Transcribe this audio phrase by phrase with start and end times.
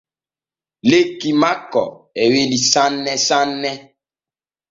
[0.89, 1.83] Lekki makko
[2.21, 3.71] e weli sanne sanne.